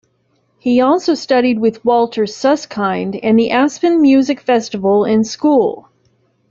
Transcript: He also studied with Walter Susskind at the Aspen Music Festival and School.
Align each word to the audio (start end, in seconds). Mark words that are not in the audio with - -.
He 0.57 0.81
also 0.81 1.13
studied 1.13 1.59
with 1.59 1.85
Walter 1.85 2.25
Susskind 2.25 3.17
at 3.23 3.35
the 3.35 3.51
Aspen 3.51 4.01
Music 4.01 4.39
Festival 4.39 5.03
and 5.03 5.27
School. 5.27 5.89